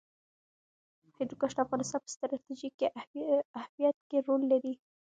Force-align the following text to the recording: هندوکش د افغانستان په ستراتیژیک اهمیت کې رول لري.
هندوکش 1.17 1.51
د 1.55 1.59
افغانستان 1.65 1.99
په 2.03 2.09
ستراتیژیک 2.15 2.75
اهمیت 3.59 3.97
کې 4.09 4.17
رول 4.27 4.41
لري. 4.51 4.73